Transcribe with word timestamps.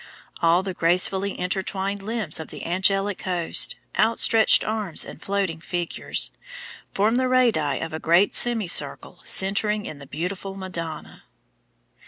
All 0.41 0.63
the 0.63 0.73
gracefully 0.73 1.37
intertwined 1.39 2.01
limbs 2.01 2.39
of 2.39 2.47
the 2.47 2.65
angelic 2.65 3.21
host 3.21 3.75
outstretched 3.99 4.63
arms 4.63 5.05
and 5.05 5.21
floating 5.21 5.61
figures, 5.61 6.31
form 6.91 7.17
the 7.17 7.27
radii 7.27 7.79
of 7.79 7.93
a 7.93 7.99
great 7.99 8.33
semicircle 8.35 9.21
centering 9.25 9.85
in 9.85 9.99
the 9.99 10.07
beautiful 10.07 10.55
Madonna. 10.55 11.25